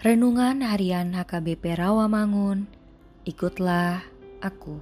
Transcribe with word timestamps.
Renungan 0.00 0.64
Harian 0.64 1.12
HKBP 1.12 1.76
Rawamangun, 1.76 2.64
ikutlah 3.28 4.00
aku. 4.40 4.80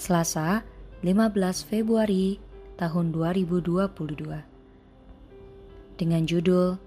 Selasa, 0.00 0.64
15 1.04 1.68
Februari 1.68 2.40
tahun 2.80 3.12
2022. 3.12 4.40
Dengan 6.00 6.24
judul 6.24 6.80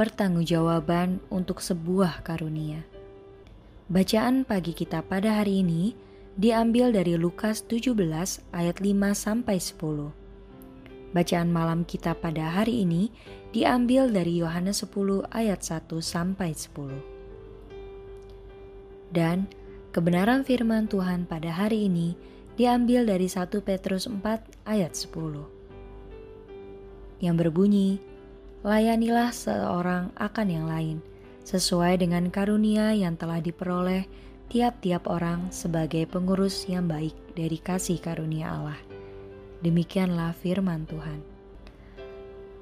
Pertanggungjawaban 0.00 1.20
untuk 1.28 1.60
sebuah 1.60 2.24
karunia. 2.24 2.88
Bacaan 3.92 4.48
pagi 4.48 4.72
kita 4.72 5.04
pada 5.04 5.44
hari 5.44 5.60
ini 5.60 5.92
diambil 6.40 6.88
dari 6.88 7.20
Lukas 7.20 7.68
17 7.68 7.92
ayat 8.56 8.80
5 8.80 9.12
sampai 9.12 9.60
10. 9.60 10.21
Bacaan 11.12 11.52
malam 11.52 11.84
kita 11.84 12.16
pada 12.16 12.56
hari 12.56 12.88
ini 12.88 13.12
diambil 13.52 14.08
dari 14.08 14.40
Yohanes 14.40 14.80
10 14.80 15.28
ayat 15.28 15.60
1 15.60 16.00
sampai 16.00 16.56
10. 16.56 19.12
Dan 19.12 19.44
kebenaran 19.92 20.40
firman 20.40 20.88
Tuhan 20.88 21.28
pada 21.28 21.52
hari 21.52 21.84
ini 21.84 22.16
diambil 22.56 23.04
dari 23.04 23.28
1 23.28 23.44
Petrus 23.60 24.08
4 24.08 24.24
ayat 24.64 24.96
10. 24.96 25.44
Yang 27.20 27.36
berbunyi, 27.44 28.00
Layanilah 28.64 29.34
seorang 29.34 30.14
akan 30.16 30.48
yang 30.48 30.64
lain, 30.64 31.04
sesuai 31.44 32.00
dengan 32.00 32.32
karunia 32.32 32.96
yang 32.96 33.20
telah 33.20 33.42
diperoleh 33.42 34.08
tiap-tiap 34.48 35.04
orang 35.10 35.52
sebagai 35.52 36.08
pengurus 36.08 36.64
yang 36.70 36.88
baik 36.88 37.12
dari 37.36 37.60
kasih 37.60 38.00
karunia 38.00 38.48
Allah. 38.54 38.91
Demikianlah 39.62 40.34
firman 40.34 40.90
Tuhan. 40.90 41.22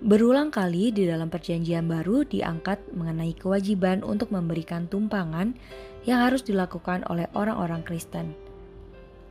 Berulang 0.00 0.48
kali 0.48 0.92
di 0.92 1.04
dalam 1.04 1.28
Perjanjian 1.28 1.84
Baru 1.88 2.24
diangkat 2.24 2.96
mengenai 2.96 3.36
kewajiban 3.36 4.00
untuk 4.00 4.32
memberikan 4.32 4.88
tumpangan 4.88 5.56
yang 6.08 6.24
harus 6.24 6.40
dilakukan 6.44 7.04
oleh 7.08 7.28
orang-orang 7.36 7.84
Kristen. 7.84 8.32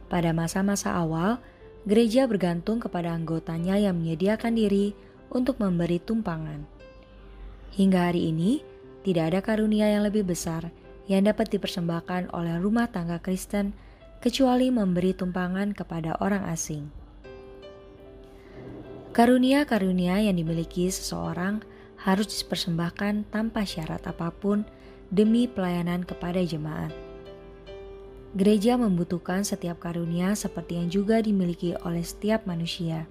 Pada 0.10 0.30
masa-masa 0.34 0.94
awal, 0.94 1.42
gereja 1.90 2.30
bergantung 2.30 2.78
kepada 2.78 3.14
anggotanya 3.14 3.78
yang 3.82 3.98
menyediakan 3.98 4.54
diri 4.54 4.94
untuk 5.34 5.58
memberi 5.58 5.98
tumpangan. 5.98 6.66
Hingga 7.74 8.14
hari 8.14 8.30
ini, 8.30 8.62
tidak 9.02 9.34
ada 9.34 9.40
karunia 9.42 9.90
yang 9.90 10.06
lebih 10.06 10.26
besar 10.26 10.70
yang 11.06 11.26
dapat 11.26 11.50
dipersembahkan 11.54 12.34
oleh 12.34 12.58
rumah 12.58 12.90
tangga 12.90 13.22
Kristen 13.22 13.74
kecuali 14.22 14.74
memberi 14.74 15.14
tumpangan 15.14 15.78
kepada 15.78 16.18
orang 16.22 16.46
asing. 16.50 17.05
Karunia-karunia 19.16 20.20
yang 20.20 20.36
dimiliki 20.36 20.92
seseorang 20.92 21.64
harus 22.04 22.28
dipersembahkan 22.36 23.32
tanpa 23.32 23.64
syarat 23.64 24.04
apa 24.04 24.28
pun 24.28 24.68
demi 25.08 25.48
pelayanan 25.48 26.04
kepada 26.04 26.44
jemaat. 26.44 26.92
Gereja 28.36 28.76
membutuhkan 28.76 29.48
setiap 29.48 29.80
karunia 29.80 30.36
seperti 30.36 30.76
yang 30.76 30.92
juga 30.92 31.24
dimiliki 31.24 31.80
oleh 31.88 32.04
setiap 32.04 32.44
manusia. 32.44 33.08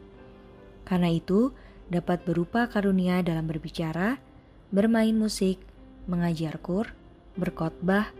Karena 0.84 1.08
itu, 1.08 1.56
dapat 1.88 2.20
berupa 2.28 2.68
karunia 2.68 3.24
dalam 3.24 3.48
berbicara, 3.48 4.20
bermain 4.68 5.16
musik, 5.16 5.56
mengajar 6.04 6.60
kur, 6.60 6.92
berkhotbah, 7.40 8.12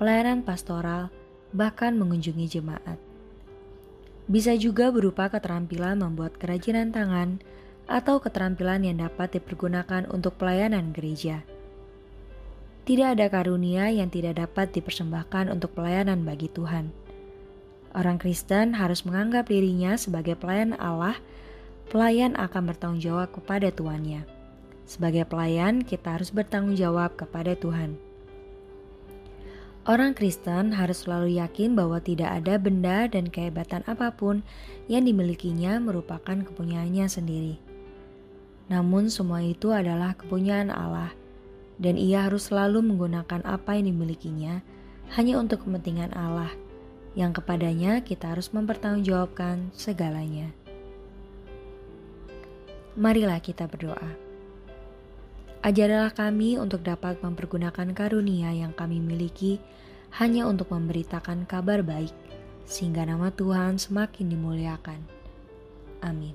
pelayanan 0.00 0.40
pastoral, 0.40 1.12
bahkan 1.52 2.00
mengunjungi 2.00 2.48
jemaat. 2.48 3.05
Bisa 4.26 4.58
juga 4.58 4.90
berupa 4.90 5.30
keterampilan 5.30 6.02
membuat 6.02 6.34
kerajinan 6.34 6.90
tangan 6.90 7.38
atau 7.86 8.18
keterampilan 8.18 8.82
yang 8.82 8.98
dapat 8.98 9.38
dipergunakan 9.38 10.10
untuk 10.10 10.34
pelayanan 10.34 10.90
gereja. 10.90 11.46
Tidak 12.86 13.18
ada 13.18 13.26
karunia 13.30 13.90
yang 13.90 14.10
tidak 14.10 14.38
dapat 14.38 14.74
dipersembahkan 14.74 15.50
untuk 15.50 15.74
pelayanan 15.74 16.22
bagi 16.22 16.50
Tuhan. 16.50 16.90
Orang 17.94 18.18
Kristen 18.18 18.74
harus 18.78 19.02
menganggap 19.06 19.50
dirinya 19.50 19.98
sebagai 19.98 20.38
pelayan 20.38 20.74
Allah. 20.78 21.18
Pelayan 21.86 22.34
akan 22.34 22.62
bertanggung 22.70 23.02
jawab 23.02 23.30
kepada 23.30 23.70
tuannya. 23.70 24.26
Sebagai 24.86 25.26
pelayan, 25.26 25.82
kita 25.82 26.14
harus 26.18 26.30
bertanggung 26.30 26.78
jawab 26.78 27.14
kepada 27.18 27.58
Tuhan. 27.58 28.05
Orang 29.86 30.18
Kristen 30.18 30.74
harus 30.74 31.06
selalu 31.06 31.38
yakin 31.38 31.78
bahwa 31.78 32.02
tidak 32.02 32.42
ada 32.42 32.58
benda 32.58 33.06
dan 33.06 33.30
kehebatan 33.30 33.86
apa 33.86 34.10
pun 34.10 34.42
yang 34.90 35.06
dimilikinya 35.06 35.78
merupakan 35.78 36.42
kepunyaannya 36.42 37.06
sendiri. 37.06 37.54
Namun, 38.66 39.06
semua 39.14 39.46
itu 39.46 39.70
adalah 39.70 40.18
kepunyaan 40.18 40.74
Allah, 40.74 41.14
dan 41.78 41.94
Ia 41.94 42.26
harus 42.26 42.50
selalu 42.50 42.82
menggunakan 42.82 43.46
apa 43.46 43.78
yang 43.78 43.94
dimilikinya 43.94 44.58
hanya 45.14 45.38
untuk 45.38 45.62
kepentingan 45.62 46.18
Allah, 46.18 46.50
yang 47.14 47.30
kepadanya 47.30 48.02
kita 48.02 48.34
harus 48.34 48.50
mempertanggungjawabkan 48.50 49.70
segalanya. 49.70 50.50
Marilah 52.98 53.38
kita 53.38 53.70
berdoa. 53.70 54.25
Ajarlah 55.64 56.12
kami 56.12 56.60
untuk 56.60 56.84
dapat 56.84 57.20
mempergunakan 57.24 57.92
karunia 57.94 58.52
yang 58.52 58.76
kami 58.76 59.00
miliki 59.00 59.62
hanya 60.16 60.48
untuk 60.48 60.72
memberitakan 60.72 61.48
kabar 61.48 61.84
baik, 61.84 62.12
sehingga 62.64 63.04
nama 63.04 63.32
Tuhan 63.32 63.80
semakin 63.80 64.26
dimuliakan. 64.32 65.00
Amin. 66.04 66.34